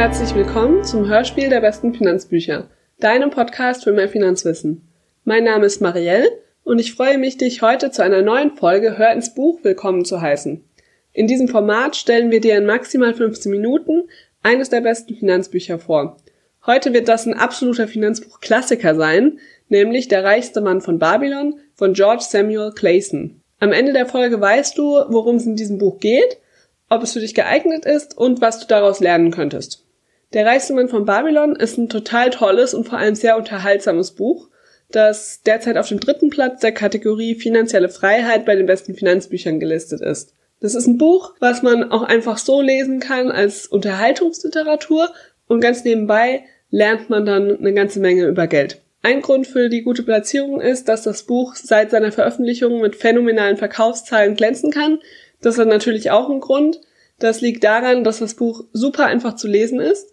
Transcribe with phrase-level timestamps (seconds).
[0.00, 2.70] Herzlich willkommen zum Hörspiel der besten Finanzbücher,
[3.00, 4.88] deinem Podcast für mehr Finanzwissen.
[5.24, 6.26] Mein Name ist Marielle
[6.64, 10.22] und ich freue mich, dich heute zu einer neuen Folge Hör ins Buch willkommen zu
[10.22, 10.64] heißen.
[11.12, 14.08] In diesem Format stellen wir dir in maximal 15 Minuten
[14.42, 16.16] eines der besten Finanzbücher vor.
[16.64, 22.24] Heute wird das ein absoluter Finanzbuch-Klassiker sein, nämlich Der reichste Mann von Babylon von George
[22.26, 23.42] Samuel Clayson.
[23.58, 26.38] Am Ende der Folge weißt du, worum es in diesem Buch geht,
[26.88, 29.84] ob es für dich geeignet ist und was du daraus lernen könntest.
[30.32, 34.48] Der reichste Mann von Babylon ist ein total tolles und vor allem sehr unterhaltsames Buch,
[34.92, 40.00] das derzeit auf dem dritten Platz der Kategorie finanzielle Freiheit bei den besten Finanzbüchern gelistet
[40.00, 40.34] ist.
[40.60, 45.10] Das ist ein Buch, was man auch einfach so lesen kann als Unterhaltungsliteratur
[45.48, 48.80] und ganz nebenbei lernt man dann eine ganze Menge über Geld.
[49.02, 53.56] Ein Grund für die gute Platzierung ist, dass das Buch seit seiner Veröffentlichung mit phänomenalen
[53.56, 55.00] Verkaufszahlen glänzen kann.
[55.40, 56.80] Das hat natürlich auch einen Grund.
[57.18, 60.12] Das liegt daran, dass das Buch super einfach zu lesen ist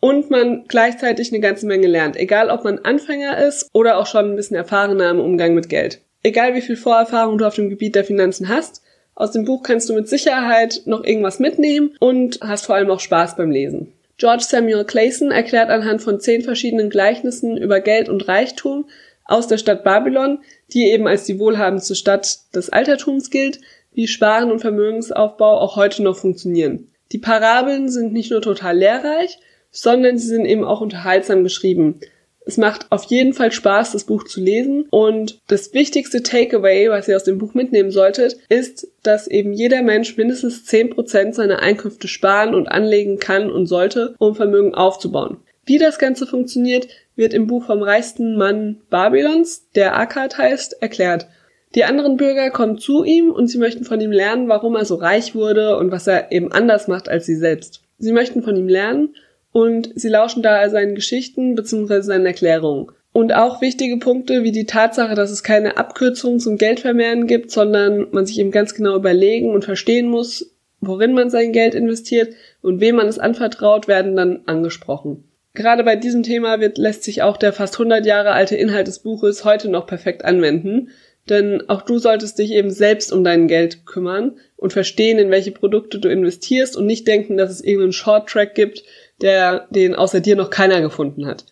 [0.00, 4.30] und man gleichzeitig eine ganze Menge lernt, egal ob man Anfänger ist oder auch schon
[4.30, 6.00] ein bisschen erfahrener im Umgang mit Geld.
[6.22, 8.82] Egal wie viel Vorerfahrung du auf dem Gebiet der Finanzen hast,
[9.14, 13.00] aus dem Buch kannst du mit Sicherheit noch irgendwas mitnehmen und hast vor allem auch
[13.00, 13.92] Spaß beim Lesen.
[14.16, 18.88] George Samuel Clayson erklärt anhand von zehn verschiedenen Gleichnissen über Geld und Reichtum
[19.24, 20.40] aus der Stadt Babylon,
[20.72, 23.60] die eben als die wohlhabendste Stadt des Altertums gilt,
[23.92, 26.88] wie Sparen und Vermögensaufbau auch heute noch funktionieren.
[27.12, 29.38] Die Parabeln sind nicht nur total lehrreich,
[29.70, 32.00] sondern sie sind eben auch unterhaltsam geschrieben.
[32.48, 34.86] Es macht auf jeden Fall Spaß, das Buch zu lesen.
[34.90, 39.82] Und das wichtigste Takeaway, was ihr aus dem Buch mitnehmen solltet, ist, dass eben jeder
[39.82, 45.36] Mensch mindestens 10% seiner Einkünfte sparen und anlegen kann und sollte, um Vermögen aufzubauen.
[45.66, 51.26] Wie das Ganze funktioniert, wird im Buch vom reichsten Mann Babylons, der Akkad heißt, erklärt.
[51.74, 54.94] Die anderen Bürger kommen zu ihm und sie möchten von ihm lernen, warum er so
[54.94, 57.82] reich wurde und was er eben anders macht als sie selbst.
[57.98, 59.14] Sie möchten von ihm lernen
[59.58, 62.02] und sie lauschen da seinen Geschichten bzw.
[62.02, 62.92] seinen Erklärungen.
[63.12, 68.06] Und auch wichtige Punkte wie die Tatsache, dass es keine Abkürzung zum Geldvermehren gibt, sondern
[68.12, 72.80] man sich eben ganz genau überlegen und verstehen muss, worin man sein Geld investiert und
[72.80, 75.24] wem man es anvertraut, werden dann angesprochen.
[75.54, 79.00] Gerade bei diesem Thema wird, lässt sich auch der fast 100 Jahre alte Inhalt des
[79.00, 80.90] Buches heute noch perfekt anwenden,
[81.28, 85.50] denn auch du solltest dich eben selbst um dein Geld kümmern und verstehen, in welche
[85.50, 88.84] Produkte du investierst und nicht denken, dass es irgendeinen Short-Track gibt,
[89.20, 91.44] der den außer dir noch keiner gefunden hat.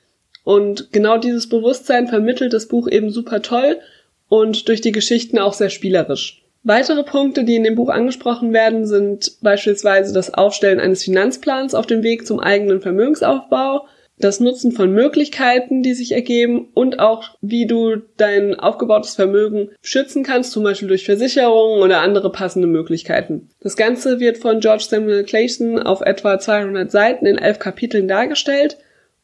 [0.45, 3.81] Und genau dieses Bewusstsein vermittelt das Buch eben super toll
[4.29, 6.43] und durch die Geschichten auch sehr spielerisch.
[6.63, 11.87] Weitere Punkte, die in dem Buch angesprochen werden, sind beispielsweise das Aufstellen eines Finanzplans auf
[11.87, 13.87] dem Weg zum eigenen Vermögensaufbau,
[14.19, 20.23] das Nutzen von Möglichkeiten, die sich ergeben und auch wie du dein aufgebautes Vermögen schützen
[20.23, 23.49] kannst, zum Beispiel durch Versicherungen oder andere passende Möglichkeiten.
[23.61, 28.79] Das Ganze wird von George Samuel Clayson auf etwa 200 Seiten in elf Kapiteln dargestellt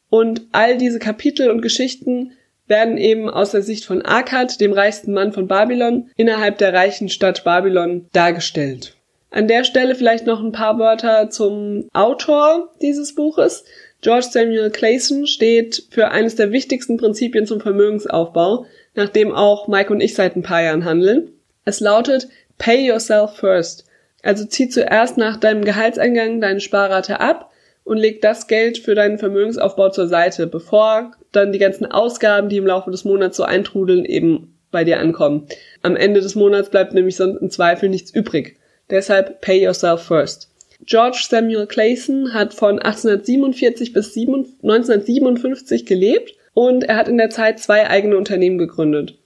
[0.09, 2.33] und all diese Kapitel und Geschichten
[2.67, 7.09] werden eben aus der Sicht von Akkad, dem reichsten Mann von Babylon, innerhalb der reichen
[7.09, 8.95] Stadt Babylon dargestellt.
[9.31, 13.65] An der Stelle vielleicht noch ein paar Wörter zum Autor dieses Buches.
[14.03, 18.65] George Samuel Clayson steht für eines der wichtigsten Prinzipien zum Vermögensaufbau,
[18.95, 21.31] nach dem auch Mike und ich seit ein paar Jahren handeln.
[21.63, 22.27] Es lautet
[22.57, 23.85] Pay yourself first.
[24.21, 27.51] Also zieh zuerst nach deinem Gehaltseingang deine Sparrate ab
[27.85, 32.57] und leg das Geld für deinen Vermögensaufbau zur Seite, bevor dann die ganzen Ausgaben, die
[32.57, 35.47] im Laufe des Monats so eintrudeln, eben bei dir ankommen.
[35.81, 38.57] Am Ende des Monats bleibt nämlich sonst im Zweifel nichts übrig.
[38.89, 40.52] Deshalb pay yourself first.
[40.85, 47.59] George Samuel Clayson hat von 1847 bis 1957 gelebt und er hat in der Zeit
[47.59, 49.17] zwei eigene Unternehmen gegründet.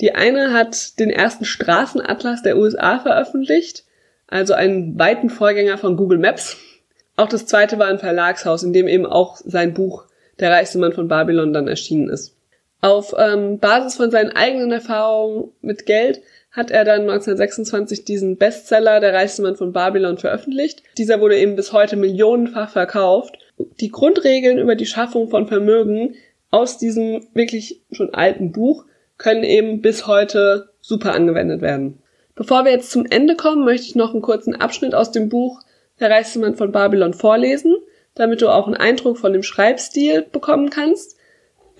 [0.00, 3.84] Die eine hat den ersten Straßenatlas der USA veröffentlicht,
[4.28, 6.56] also einen weiten Vorgänger von Google Maps.
[7.16, 10.04] Auch das zweite war ein Verlagshaus, in dem eben auch sein Buch
[10.38, 12.34] Der reichste Mann von Babylon dann erschienen ist.
[12.80, 19.00] Auf ähm, Basis von seinen eigenen Erfahrungen mit Geld hat er dann 1926 diesen Bestseller
[19.00, 20.82] Der reichste Mann von Babylon veröffentlicht.
[20.98, 23.38] Dieser wurde eben bis heute millionenfach verkauft.
[23.80, 26.16] Die Grundregeln über die Schaffung von Vermögen
[26.50, 28.84] aus diesem wirklich schon alten Buch
[29.18, 32.02] können eben bis heute super angewendet werden.
[32.34, 35.60] Bevor wir jetzt zum Ende kommen, möchte ich noch einen kurzen Abschnitt aus dem Buch
[36.00, 37.76] Der reichste Mann von Babylon vorlesen,
[38.14, 41.16] damit du auch einen Eindruck von dem Schreibstil bekommen kannst.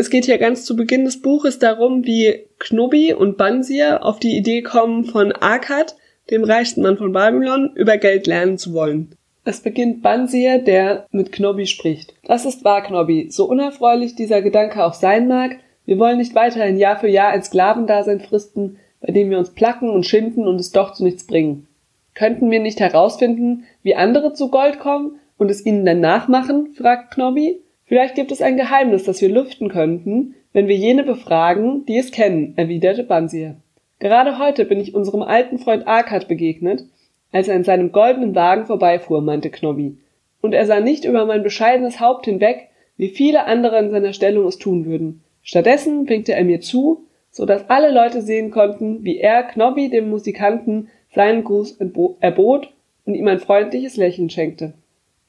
[0.00, 4.34] Es geht hier ganz zu Beginn des Buches darum, wie Knobi und Bansir auf die
[4.34, 5.94] Idee kommen, von Akkad,
[6.30, 9.14] dem reichsten Mann von Babylon, über Geld lernen zu wollen.
[9.44, 12.14] Es beginnt Bansir, der mit Knobi spricht.
[12.24, 13.28] Das ist wahr, Knobi.
[13.30, 17.42] So unerfreulich dieser Gedanke auch sein mag, wir wollen nicht weiterhin Jahr für Jahr ein
[17.42, 21.66] Sklavendasein fristen, bei dem wir uns placken und schinden und es doch zu nichts bringen.
[22.14, 26.72] Könnten wir nicht herausfinden, wie andere zu Gold kommen Und es ihnen dann nachmachen?
[26.74, 27.60] fragt Knobby.
[27.90, 32.12] Vielleicht gibt es ein Geheimnis, das wir lüften könnten, wenn wir jene befragen, die es
[32.12, 33.56] kennen, erwiderte Bansir.
[33.98, 36.84] Gerade heute bin ich unserem alten Freund Arkad begegnet,
[37.32, 39.96] als er in seinem goldenen Wagen vorbeifuhr, meinte Knobby.
[40.40, 44.46] Und er sah nicht über mein bescheidenes Haupt hinweg, wie viele andere in seiner Stellung
[44.46, 45.24] es tun würden.
[45.42, 50.10] Stattdessen winkte er mir zu, so dass alle Leute sehen konnten, wie er Knobby dem
[50.10, 51.78] Musikanten seinen Gruß
[52.20, 52.72] erbot
[53.04, 54.74] und ihm ein freundliches Lächeln schenkte.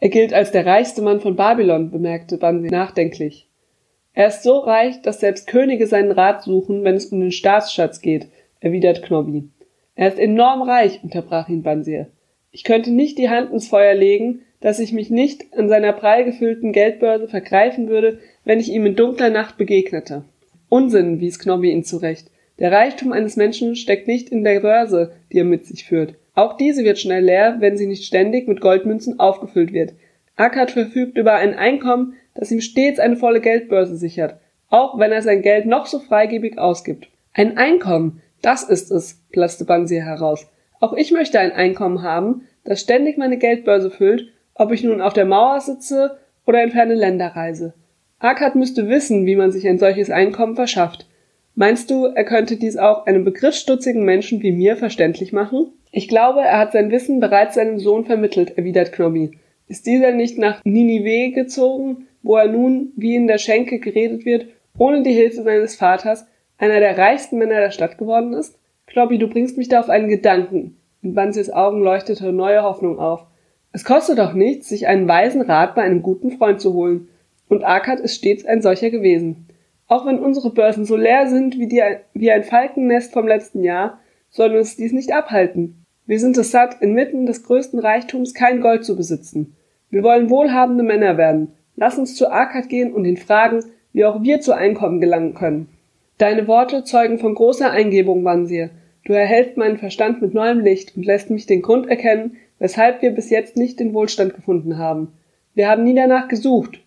[0.02, 3.48] Er gilt als der reichste Mann von Babylon, bemerkte Bansi nachdenklich.
[4.14, 8.02] Er ist so reich, dass selbst Könige seinen Rat suchen, wenn es um den Staatsschatz
[8.02, 8.28] geht,
[8.60, 9.44] erwidert Knobby.
[9.96, 12.08] Er ist enorm reich, unterbrach ihn Bansir.
[12.52, 16.26] Ich könnte nicht die Hand ins Feuer legen, dass ich mich nicht an seiner prall
[16.26, 20.24] gefüllten Geldbörse vergreifen würde, wenn ich ihm in dunkler Nacht begegnete.
[20.68, 22.32] Unsinn, wies Knobby ihn zurecht.
[22.58, 26.16] Der Reichtum eines Menschen steckt nicht in der Börse, die er mit sich führt.
[26.42, 29.94] Auch diese wird schnell leer, wenn sie nicht ständig mit Goldmünzen aufgefüllt wird.
[30.38, 35.22] Akkad verfügt über ein Einkommen, das ihm stets eine volle Geldbörse sichert, auch wenn er
[35.22, 37.10] sein Geld noch so freigebig ausgibt.
[37.36, 40.48] Ein Einkommen, das ist es, platzte Bansir heraus.
[40.80, 45.14] Auch ich möchte ein Einkommen haben, das ständig meine Geldbörse füllt, ob ich nun auf
[45.14, 46.18] der Mauer sitze
[46.48, 47.76] oder in ferne Länder reise.
[48.18, 51.06] Akkad müsste wissen, wie man sich ein solches Einkommen verschafft.
[51.54, 55.74] Meinst du, er könnte dies auch einem begriffsstutzigen Menschen wie mir verständlich machen?
[55.92, 59.38] Ich glaube, er hat sein Wissen bereits seinem Sohn vermittelt, erwidert Knobby.
[59.68, 64.48] Ist dieser nicht nach Ninive gezogen, wo er nun, wie in der Schenke geredet wird,
[64.78, 66.26] ohne die Hilfe seines Vaters,
[66.58, 68.58] einer der reichsten Männer der Stadt geworden ist?
[68.88, 70.78] Knobby, du bringst mich da auf einen Gedanken.
[71.02, 73.26] In Bansis Augen leuchtete neue Hoffnung auf.
[73.74, 77.10] Es kostet doch nichts, sich einen weisen Rat bei einem guten Freund zu holen.
[77.50, 79.48] Und Arkad ist stets ein solcher gewesen.
[79.88, 81.82] Auch wenn unsere Börsen so leer sind wie, die,
[82.14, 84.00] wie ein Falkennest vom letzten Jahr,
[84.30, 85.81] soll uns dies nicht abhalten.
[86.12, 89.56] Wir sind es satt, inmitten des größten Reichtums kein Gold zu besitzen.
[89.90, 91.54] Wir wollen wohlhabende Männer werden.
[91.78, 93.64] Lass uns zu Arkad gehen und ihn fragen,
[93.94, 95.70] wie auch wir zu Einkommen gelangen können.
[96.18, 98.72] Deine Worte zeugen von großer Eingebung, Wansir.
[99.06, 103.12] Du erhältst meinen Verstand mit neuem Licht und lässt mich den Grund erkennen, weshalb wir
[103.12, 105.14] bis jetzt nicht den Wohlstand gefunden haben.
[105.54, 106.82] Wir haben nie danach gesucht.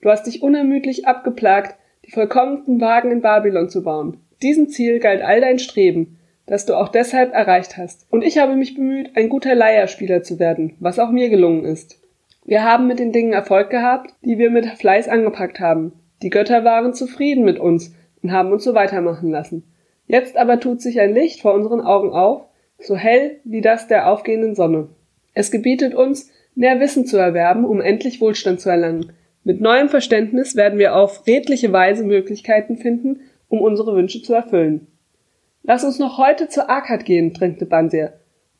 [0.00, 1.76] Du hast dich unermüdlich abgeplagt,
[2.06, 4.16] die vollkommensten Wagen in Babylon zu bauen.
[4.42, 8.06] Diesem Ziel galt all dein Streben, das du auch deshalb erreicht hast.
[8.10, 11.98] Und ich habe mich bemüht, ein guter Leierspieler zu werden, was auch mir gelungen ist.
[12.44, 15.92] Wir haben mit den Dingen Erfolg gehabt, die wir mit Fleiß angepackt haben.
[16.22, 19.64] Die Götter waren zufrieden mit uns und haben uns so weitermachen lassen.
[20.06, 22.42] Jetzt aber tut sich ein Licht vor unseren Augen auf,
[22.78, 24.88] so hell wie das der aufgehenden Sonne.
[25.32, 29.12] Es gebietet uns, mehr Wissen zu erwerben, um endlich Wohlstand zu erlangen.
[29.42, 34.86] Mit neuem Verständnis werden wir auf redliche Weise Möglichkeiten finden, um unsere Wünsche zu erfüllen.
[35.66, 38.12] Lass uns noch heute zur Akkad gehen, drängte Bansir.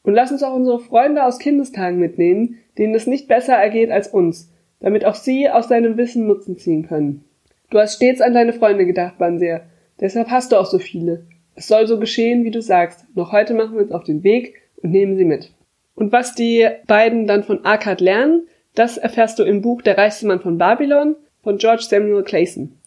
[0.03, 4.09] Und lass uns auch unsere Freunde aus Kindestagen mitnehmen, denen es nicht besser ergeht als
[4.09, 7.25] uns, damit auch sie aus deinem Wissen Nutzen ziehen können.
[7.69, 9.62] Du hast stets an deine Freunde gedacht, Bansir.
[10.01, 11.27] Deshalb hast du auch so viele.
[11.55, 13.05] Es soll so geschehen, wie du sagst.
[13.15, 15.53] Noch heute machen wir uns auf den Weg und nehmen sie mit.
[15.95, 20.27] Und was die beiden dann von Akkad lernen, das erfährst du im Buch Der reichste
[20.27, 22.79] Mann von Babylon von George Samuel Clayson.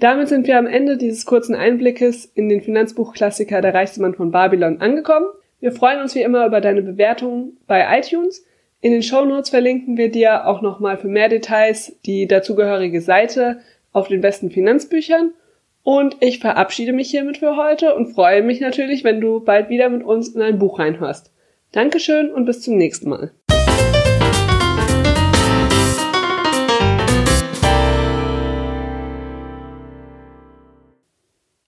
[0.00, 4.30] Damit sind wir am Ende dieses kurzen Einblickes in den Finanzbuchklassiker Der reichste Mann von
[4.30, 5.26] Babylon angekommen.
[5.60, 8.44] Wir freuen uns wie immer über deine Bewertungen bei iTunes.
[8.80, 13.60] In den Show Notes verlinken wir dir auch nochmal für mehr Details die dazugehörige Seite
[13.92, 15.32] auf den besten Finanzbüchern.
[15.82, 19.88] Und ich verabschiede mich hiermit für heute und freue mich natürlich, wenn du bald wieder
[19.88, 21.32] mit uns in ein Buch reinhörst.
[21.72, 23.32] Dankeschön und bis zum nächsten Mal.